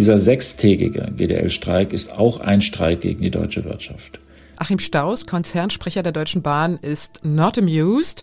[0.00, 4.18] Dieser sechstägige GDL-Streik ist auch ein Streik gegen die deutsche Wirtschaft.
[4.56, 8.22] Achim Staus, Konzernsprecher der Deutschen Bahn, ist not amused,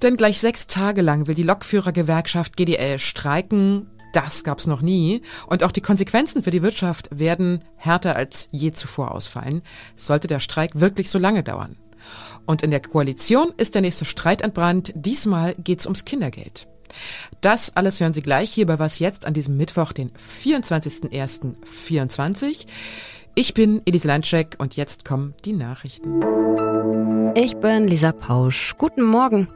[0.00, 3.90] denn gleich sechs Tage lang will die Lokführergewerkschaft GDL streiken.
[4.14, 5.20] Das gab's noch nie.
[5.48, 9.60] Und auch die Konsequenzen für die Wirtschaft werden härter als je zuvor ausfallen,
[9.96, 11.76] sollte der Streik wirklich so lange dauern.
[12.46, 14.92] Und in der Koalition ist der nächste Streit entbrannt.
[14.94, 16.71] Diesmal geht's ums Kindergeld.
[17.40, 22.66] Das alles hören Sie gleich hier bei Was jetzt an diesem Mittwoch, den 24.01.24.
[23.34, 26.20] Ich bin Elise Landscheck und jetzt kommen die Nachrichten.
[27.34, 28.74] Ich bin Lisa Pausch.
[28.76, 29.48] Guten Morgen.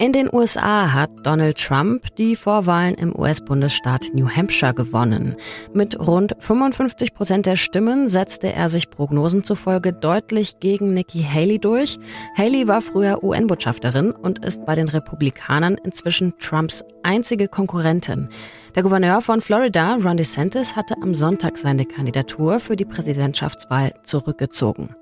[0.00, 5.34] In den USA hat Donald Trump die Vorwahlen im US-Bundesstaat New Hampshire gewonnen.
[5.74, 11.58] Mit rund 55 Prozent der Stimmen setzte er sich Prognosen zufolge deutlich gegen Nikki Haley
[11.58, 11.98] durch.
[12.36, 18.28] Haley war früher UN-Botschafterin und ist bei den Republikanern inzwischen Trumps einzige Konkurrentin.
[18.74, 24.94] Der Gouverneur von Florida, Ron DeSantis, hatte am Sonntag seine Kandidatur für die Präsidentschaftswahl zurückgezogen.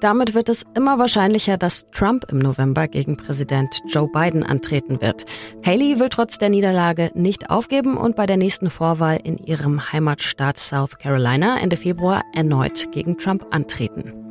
[0.00, 5.24] Damit wird es immer wahrscheinlicher, dass Trump im November gegen Präsident Joe Biden antreten wird.
[5.64, 10.58] Haley will trotz der Niederlage nicht aufgeben und bei der nächsten Vorwahl in ihrem Heimatstaat
[10.58, 14.25] South Carolina Ende Februar erneut gegen Trump antreten.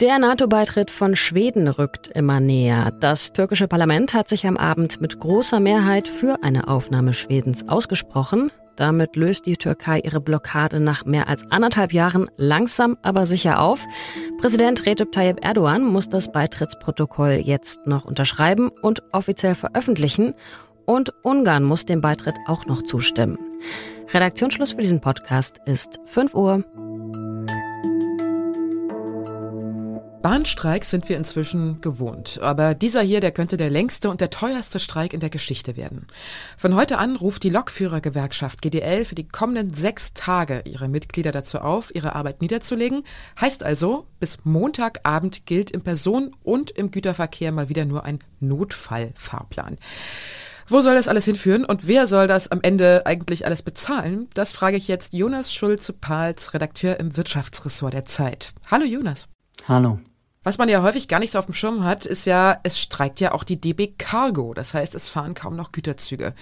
[0.00, 2.92] Der NATO-Beitritt von Schweden rückt immer näher.
[3.00, 8.52] Das türkische Parlament hat sich am Abend mit großer Mehrheit für eine Aufnahme Schwedens ausgesprochen.
[8.76, 13.84] Damit löst die Türkei ihre Blockade nach mehr als anderthalb Jahren langsam aber sicher auf.
[14.40, 20.34] Präsident Recep Tayyip Erdogan muss das Beitrittsprotokoll jetzt noch unterschreiben und offiziell veröffentlichen.
[20.86, 23.36] Und Ungarn muss dem Beitritt auch noch zustimmen.
[24.14, 26.62] Redaktionsschluss für diesen Podcast ist 5 Uhr.
[30.22, 34.80] Bahnstreiks sind wir inzwischen gewohnt, aber dieser hier, der könnte der längste und der teuerste
[34.80, 36.08] Streik in der Geschichte werden.
[36.56, 41.58] Von heute an ruft die Lokführergewerkschaft GDL für die kommenden sechs Tage ihre Mitglieder dazu
[41.58, 43.04] auf, ihre Arbeit niederzulegen.
[43.40, 49.76] Heißt also, bis Montagabend gilt im Personen- und im Güterverkehr mal wieder nur ein Notfallfahrplan.
[50.66, 54.28] Wo soll das alles hinführen und wer soll das am Ende eigentlich alles bezahlen?
[54.34, 58.52] Das frage ich jetzt Jonas Schulze-Pahls, Redakteur im Wirtschaftsressort der Zeit.
[58.70, 59.28] Hallo Jonas.
[59.66, 59.98] Hallo.
[60.44, 63.20] Was man ja häufig gar nicht so auf dem Schirm hat, ist ja, es streikt
[63.20, 64.54] ja auch die DB Cargo.
[64.54, 66.32] Das heißt, es fahren kaum noch Güterzüge.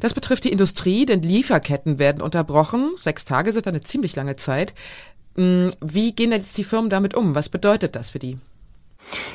[0.00, 2.90] Das betrifft die Industrie, denn Lieferketten werden unterbrochen.
[2.96, 4.74] Sechs Tage sind eine ziemlich lange Zeit.
[5.36, 7.34] Hm, wie gehen jetzt die Firmen damit um?
[7.34, 8.38] Was bedeutet das für die?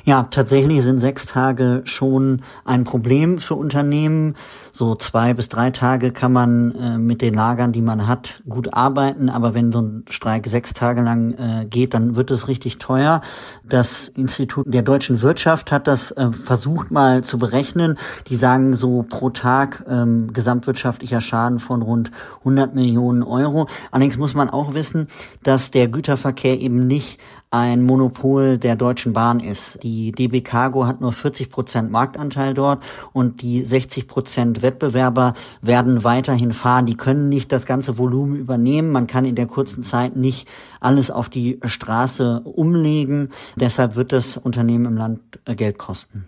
[0.06, 4.36] Ja, tatsächlich sind sechs Tage schon ein Problem für Unternehmen.
[4.74, 8.74] So zwei bis drei Tage kann man äh, mit den Lagern, die man hat, gut
[8.74, 9.30] arbeiten.
[9.30, 13.22] Aber wenn so ein Streik sechs Tage lang äh, geht, dann wird es richtig teuer.
[13.64, 17.98] Das Institut der deutschen Wirtschaft hat das äh, versucht mal zu berechnen.
[18.28, 23.68] Die sagen so pro Tag ähm, gesamtwirtschaftlicher Schaden von rund 100 Millionen Euro.
[23.92, 25.08] Allerdings muss man auch wissen,
[25.44, 27.20] dass der Güterverkehr eben nicht
[27.54, 29.78] ein Monopol der Deutschen Bahn ist.
[29.84, 32.84] Die DB Cargo hat nur 40 Prozent Marktanteil dort
[33.14, 36.88] und die 60 Prozent Wettbewerber werden weiterhin fahren.
[36.88, 38.92] Die können nicht das ganze Volumen übernehmen.
[38.92, 40.48] Man kann in der kurzen Zeit nicht
[40.80, 43.30] alles auf die Straße umlegen.
[43.56, 46.28] Deshalb wird das Unternehmen im Land äh, Geld kosten.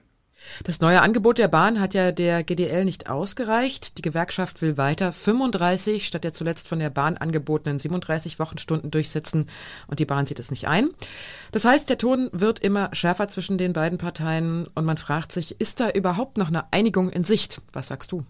[0.64, 3.98] Das neue Angebot der Bahn hat ja der GDL nicht ausgereicht.
[3.98, 9.48] Die Gewerkschaft will weiter 35 statt der zuletzt von der Bahn angebotenen 37 Wochenstunden durchsetzen
[9.88, 10.90] und die Bahn sieht es nicht ein.
[11.52, 15.60] Das heißt, der Ton wird immer schärfer zwischen den beiden Parteien und man fragt sich,
[15.60, 17.62] ist da überhaupt noch eine Einigung in Sicht?
[17.74, 18.24] Was sagst du?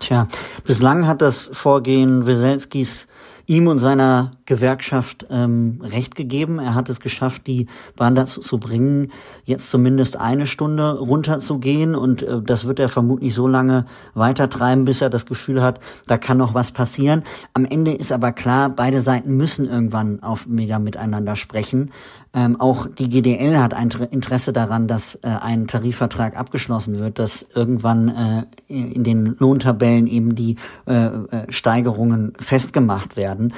[0.00, 0.28] Tja,
[0.64, 3.06] bislang hat das Vorgehen Weselskis
[3.46, 6.58] ihm und seiner Gewerkschaft ähm, recht gegeben.
[6.58, 9.12] Er hat es geschafft, die Bahn dazu zu bringen,
[9.44, 11.94] jetzt zumindest eine Stunde runterzugehen.
[11.94, 16.18] Und äh, das wird er vermutlich so lange weitertreiben, bis er das Gefühl hat, da
[16.18, 17.22] kann noch was passieren.
[17.54, 21.92] Am Ende ist aber klar, beide Seiten müssen irgendwann auf wieder miteinander sprechen.
[22.36, 27.46] Ähm, auch die GDL hat ein Interesse daran, dass äh, ein Tarifvertrag abgeschlossen wird, dass
[27.54, 30.56] irgendwann äh, in den Lohntabellen eben die
[30.86, 31.12] äh, äh,
[31.48, 33.54] Steigerungen festgemacht werden.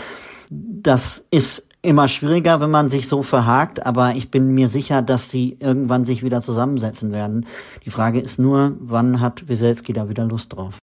[0.48, 5.28] Das ist immer schwieriger, wenn man sich so verhakt, aber ich bin mir sicher, dass
[5.28, 7.46] sie irgendwann sich wieder zusammensetzen werden.
[7.84, 10.78] Die Frage ist nur, wann hat Wieselski da wieder Lust drauf?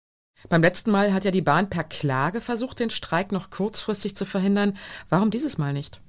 [0.48, 4.24] Beim letzten Mal hat ja die Bahn per Klage versucht, den Streik noch kurzfristig zu
[4.24, 4.74] verhindern.
[5.08, 6.00] Warum dieses Mal nicht?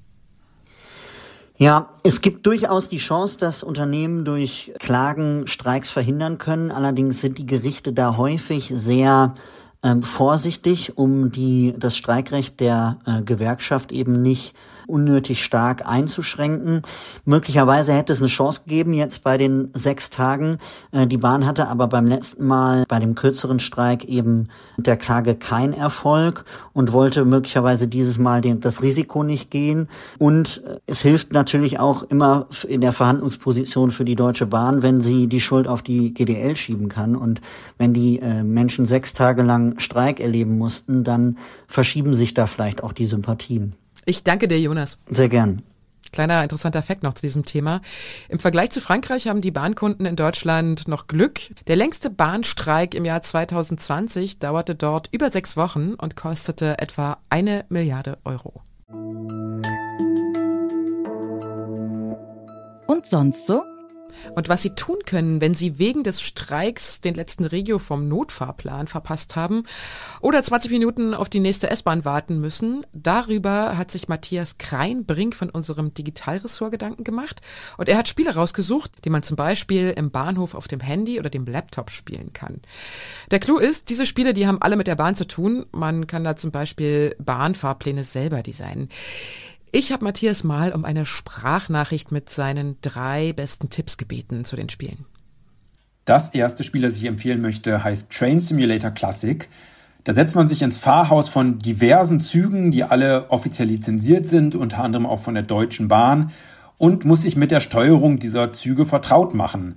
[1.57, 6.69] Ja, es gibt durchaus die Chance, dass Unternehmen durch Klagen Streiks verhindern können.
[6.69, 9.35] Allerdings sind die Gerichte da häufig sehr
[9.81, 14.53] ähm, vorsichtig, um die, das Streikrecht der äh, Gewerkschaft eben nicht
[14.87, 16.81] unnötig stark einzuschränken.
[17.25, 20.59] Möglicherweise hätte es eine Chance gegeben jetzt bei den sechs Tagen.
[20.91, 25.35] Äh, die Bahn hatte aber beim letzten Mal bei dem kürzeren Streik eben der Klage
[25.35, 29.89] kein Erfolg und wollte möglicherweise dieses Mal den, das Risiko nicht gehen.
[30.17, 35.01] Und äh, es hilft natürlich auch immer in der Verhandlungsposition für die Deutsche Bahn, wenn
[35.01, 37.15] sie die Schuld auf die GDL schieben kann.
[37.15, 37.41] Und
[37.77, 41.37] wenn die äh, Menschen sechs Tage lang Streik erleben mussten, dann
[41.67, 43.73] verschieben sich da vielleicht auch die Sympathien.
[44.05, 44.97] Ich danke dir, Jonas.
[45.09, 45.63] Sehr gern.
[46.11, 47.81] Kleiner interessanter Fakt noch zu diesem Thema.
[48.29, 51.41] Im Vergleich zu Frankreich haben die Bahnkunden in Deutschland noch Glück.
[51.67, 57.65] Der längste Bahnstreik im Jahr 2020 dauerte dort über sechs Wochen und kostete etwa eine
[57.67, 58.61] Milliarde Euro.
[62.87, 63.63] Und sonst so?
[64.35, 68.87] Und was sie tun können, wenn sie wegen des Streiks den letzten Regio vom Notfahrplan
[68.87, 69.63] verpasst haben
[70.21, 75.49] oder 20 Minuten auf die nächste S-Bahn warten müssen, darüber hat sich Matthias Kreinbrink von
[75.49, 77.41] unserem Digitalressort Gedanken gemacht.
[77.77, 81.29] Und er hat Spiele rausgesucht, die man zum Beispiel im Bahnhof auf dem Handy oder
[81.29, 82.61] dem Laptop spielen kann.
[83.31, 85.65] Der Clou ist, diese Spiele, die haben alle mit der Bahn zu tun.
[85.71, 88.89] Man kann da zum Beispiel Bahnfahrpläne selber designen.
[89.77, 94.69] Ich habe Matthias mal um eine Sprachnachricht mit seinen drei besten Tipps gebeten zu den
[94.69, 95.03] Spielen.
[96.05, 99.49] Das erste Spiel, das ich empfehlen möchte, heißt Train Simulator Classic.
[100.05, 104.81] Da setzt man sich ins Fahrhaus von diversen Zügen, die alle offiziell lizenziert sind, unter
[104.81, 106.31] anderem auch von der Deutschen Bahn,
[106.77, 109.75] und muss sich mit der Steuerung dieser Züge vertraut machen.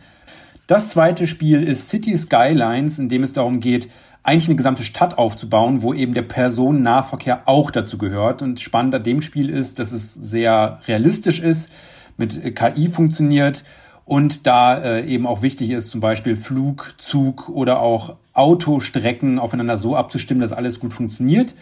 [0.69, 3.88] Das zweite Spiel ist City Skylines, in dem es darum geht,
[4.23, 8.43] eigentlich eine gesamte Stadt aufzubauen, wo eben der Personennahverkehr auch dazu gehört.
[8.43, 11.73] Und spannend an dem Spiel ist, dass es sehr realistisch ist,
[12.19, 13.65] mit KI funktioniert
[14.05, 19.79] und da äh, eben auch wichtig ist, zum Beispiel Flug, Zug oder auch Autostrecken aufeinander
[19.79, 21.55] so abzustimmen, dass alles gut funktioniert.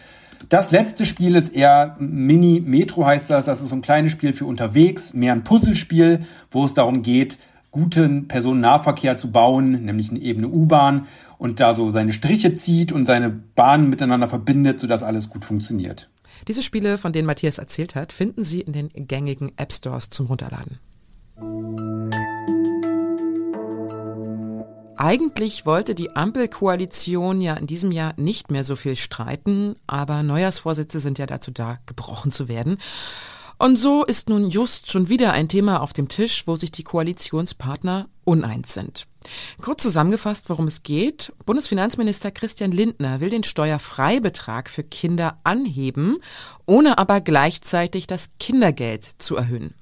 [0.49, 3.45] Das letzte Spiel ist eher Mini Metro heißt das.
[3.45, 7.37] Das ist so ein kleines Spiel für unterwegs, mehr ein Puzzlespiel, wo es darum geht,
[7.77, 11.05] guten Personennahverkehr zu bauen, nämlich eine ebene U-Bahn
[11.37, 16.09] und da so seine Striche zieht und seine Bahnen miteinander verbindet, sodass alles gut funktioniert.
[16.47, 20.25] Diese Spiele, von denen Matthias erzählt hat, finden Sie in den gängigen App Stores zum
[20.25, 20.79] Runterladen.
[24.97, 30.99] Eigentlich wollte die Ampelkoalition ja in diesem Jahr nicht mehr so viel streiten, aber Neujahrsvorsätze
[30.99, 32.79] sind ja dazu da, gebrochen zu werden.
[33.57, 36.83] Und so ist nun just schon wieder ein Thema auf dem Tisch, wo sich die
[36.83, 39.07] Koalitionspartner uneins sind.
[39.61, 41.33] Kurz zusammengefasst, worum es geht.
[41.45, 46.17] Bundesfinanzminister Christian Lindner will den Steuerfreibetrag für Kinder anheben,
[46.65, 49.73] ohne aber gleichzeitig das Kindergeld zu erhöhen.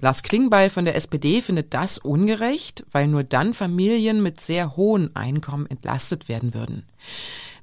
[0.00, 5.16] Lars Klingbeil von der SPD findet das ungerecht, weil nur dann Familien mit sehr hohen
[5.16, 6.84] Einkommen entlastet werden würden.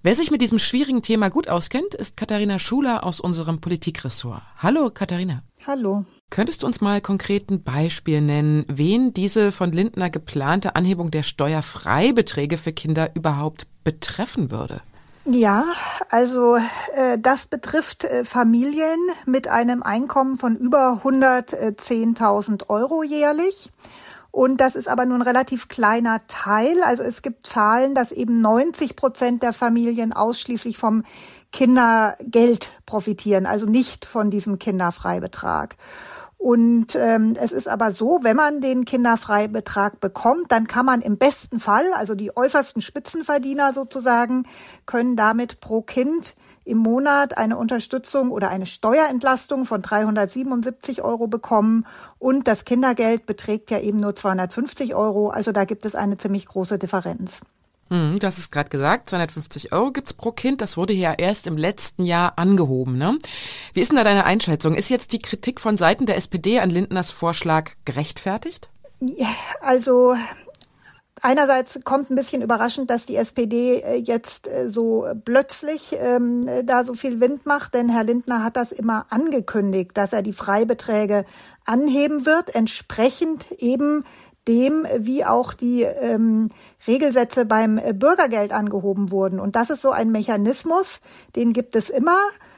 [0.04, 4.42] Wer sich mit diesem schwierigen Thema gut auskennt, ist Katharina Schuler aus unserem Politikressort.
[4.58, 5.44] Hallo, Katharina.
[5.68, 6.06] Hallo.
[6.32, 11.22] Könntest du uns mal konkret ein Beispiel nennen, wen diese von Lindner geplante Anhebung der
[11.22, 14.82] Steuerfreibeträge für Kinder überhaupt betreffen würde?
[15.26, 15.66] Ja,
[16.10, 23.70] also äh, das betrifft äh, Familien mit einem Einkommen von über 110.000 Euro jährlich.
[24.32, 26.82] Und das ist aber nur ein relativ kleiner Teil.
[26.84, 31.04] Also es gibt Zahlen, dass eben 90 Prozent der Familien ausschließlich vom
[31.52, 35.76] Kindergeld profitieren, also nicht von diesem Kinderfreibetrag.
[36.42, 41.20] Und ähm, es ist aber so, wenn man den Kinderfreibetrag bekommt, dann kann man im
[41.20, 44.48] besten Fall, also die äußersten Spitzenverdiener sozusagen,
[44.88, 46.34] können damit pro Kind
[46.66, 51.86] im Monat eine Unterstützung oder eine Steuerentlastung von 377 Euro bekommen.
[52.18, 55.30] Und das Kindergeld beträgt ja eben nur 250 Euro.
[55.30, 57.42] Also da gibt es eine ziemlich große Differenz.
[57.92, 60.62] Hm, du hast es gerade gesagt, 250 Euro gibt's pro Kind.
[60.62, 62.98] Das wurde ja erst im letzten Jahr angehoben.
[62.98, 63.20] Ne?
[63.74, 64.76] Wie ist denn da deine Einschätzung?
[64.76, 68.70] Ist jetzt die Kritik von Seiten der SPD an Lindners Vorschlag gerechtfertigt?
[69.02, 69.28] Ja,
[69.60, 70.16] also
[71.24, 76.84] Einerseits kommt ein bisschen überraschend, dass die SPD äh, jetzt äh, so plötzlich ähm, da
[76.84, 81.26] so viel Wind macht, denn Herr Lindner hat das immer angekündigt, dass er die Freibeträge
[81.64, 84.04] anheben wird, entsprechend eben
[84.48, 86.50] dem, wie auch die ähm,
[86.88, 89.40] Regelsätze beim äh, Bürgergeld angehoben wurden.
[89.40, 91.02] Und das ist so ein Mechanismus,
[91.36, 92.18] den gibt es immer.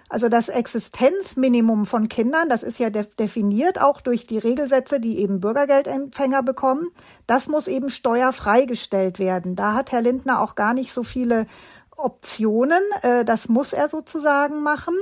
[0.09, 5.39] Also das Existenzminimum von Kindern, das ist ja definiert auch durch die Regelsätze, die eben
[5.39, 6.89] Bürgergeldempfänger bekommen.
[7.25, 9.55] Das muss eben steuerfrei gestellt werden.
[9.55, 11.45] Da hat Herr Lindner auch gar nicht so viele
[11.95, 12.81] Optionen.
[13.01, 14.93] Äh, das muss er sozusagen machen.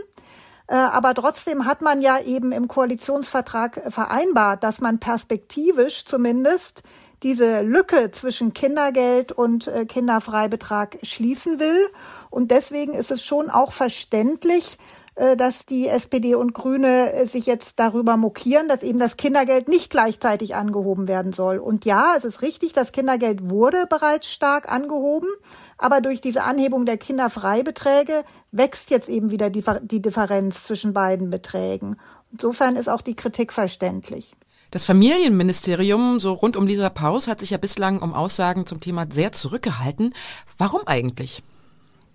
[0.68, 6.84] Äh, aber trotzdem hat man ja eben im Koalitionsvertrag vereinbart, dass man perspektivisch zumindest
[7.24, 11.88] diese Lücke zwischen Kindergeld und äh, Kinderfreibetrag schließen will.
[12.30, 14.78] Und deswegen ist es schon auch verständlich,
[15.16, 19.68] äh, dass die SPD und Grüne äh, sich jetzt darüber mokieren, dass eben das Kindergeld
[19.68, 21.58] nicht gleichzeitig angehoben werden soll.
[21.58, 25.30] Und ja, es ist richtig, das Kindergeld wurde bereits stark angehoben,
[25.78, 31.98] aber durch diese Anhebung der Kinderfreibeträge wächst jetzt eben wieder die Differenz zwischen beiden Beträgen.
[32.32, 34.34] Insofern ist auch die Kritik verständlich.
[34.72, 39.06] Das Familienministerium, so rund um Lisa Paus, hat sich ja bislang um Aussagen zum Thema
[39.12, 40.14] sehr zurückgehalten.
[40.58, 41.44] Warum eigentlich?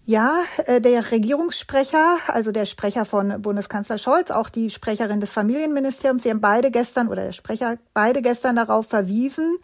[0.07, 6.23] Ja, äh, der Regierungssprecher, also der Sprecher von Bundeskanzler Scholz, auch die Sprecherin des Familienministeriums,
[6.23, 9.59] sie haben beide gestern oder der Sprecher beide gestern darauf verwiesen,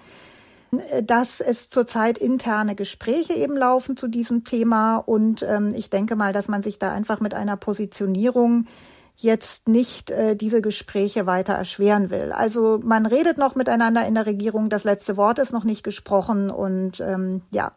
[0.72, 4.96] äh, dass es zurzeit interne Gespräche eben laufen zu diesem Thema.
[4.96, 8.66] Und ähm, ich denke mal, dass man sich da einfach mit einer Positionierung
[9.16, 12.32] jetzt nicht äh, diese Gespräche weiter erschweren will.
[12.32, 16.50] Also man redet noch miteinander in der Regierung, das letzte Wort ist noch nicht gesprochen
[16.50, 17.72] und ähm, ja,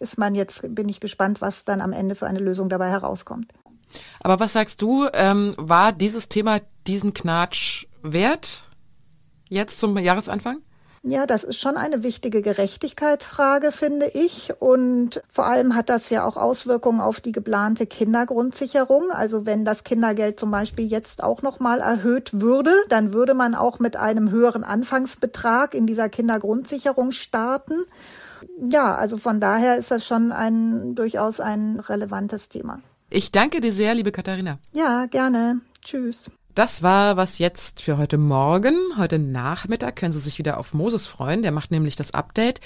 [0.00, 3.52] ist man jetzt, bin ich gespannt, was dann am Ende für eine Lösung dabei herauskommt.
[4.20, 8.64] Aber was sagst du, ähm, war dieses Thema diesen Knatsch wert
[9.48, 10.58] jetzt zum Jahresanfang?
[11.04, 14.52] Ja, das ist schon eine wichtige Gerechtigkeitsfrage, finde ich.
[14.60, 19.10] Und vor allem hat das ja auch Auswirkungen auf die geplante Kindergrundsicherung.
[19.10, 23.80] Also wenn das Kindergeld zum Beispiel jetzt auch nochmal erhöht würde, dann würde man auch
[23.80, 27.84] mit einem höheren Anfangsbetrag in dieser Kindergrundsicherung starten
[28.58, 32.80] ja, also von daher ist das schon ein durchaus ein relevantes Thema.
[33.10, 34.58] Ich danke dir sehr, liebe Katharina.
[34.72, 35.60] Ja, gerne.
[35.84, 36.30] Tschüss.
[36.54, 38.74] Das war was jetzt für heute Morgen.
[38.98, 41.42] Heute Nachmittag können Sie sich wieder auf Moses freuen.
[41.42, 42.60] Der macht nämlich das Update.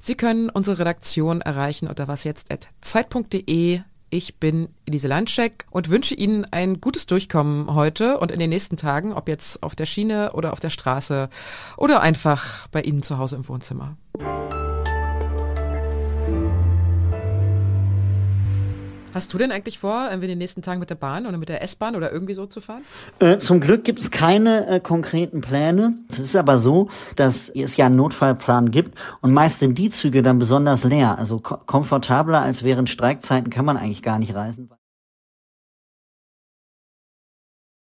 [0.00, 3.80] Sie können unsere Redaktion erreichen unter wasjetzt.zeit.de.
[4.08, 8.78] Ich bin Elise Landscheck und wünsche Ihnen ein gutes Durchkommen heute und in den nächsten
[8.78, 11.28] Tagen, ob jetzt auf der Schiene oder auf der Straße
[11.76, 13.96] oder einfach bei Ihnen zu Hause im Wohnzimmer.
[19.16, 21.62] Hast du denn eigentlich vor, in den nächsten Tagen mit der Bahn oder mit der
[21.62, 22.82] S-Bahn oder irgendwie so zu fahren?
[23.18, 25.94] Äh, zum Glück gibt es keine äh, konkreten Pläne.
[26.10, 30.22] Es ist aber so, dass es ja einen Notfallplan gibt und meist sind die Züge
[30.22, 31.18] dann besonders leer.
[31.18, 34.68] Also ko komfortabler als während Streikzeiten kann man eigentlich gar nicht reisen.